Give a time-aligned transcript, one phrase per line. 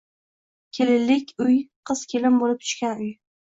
[0.77, 1.59] Kelinlik uy
[1.93, 3.17] qiz kelin boʻlib tushgan uy